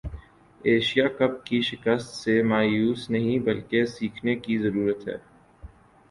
Asia 0.61 1.07
cup 1.17 1.33
کی 1.45 1.59
شکست 1.61 2.15
سے 2.15 2.41
مایوس 2.43 3.09
نہیں 3.09 3.39
بلکہ 3.39 3.85
سیکھنے 3.87 4.35
کی 4.37 4.57
ضرورت 4.57 5.07
ہے 5.07 5.17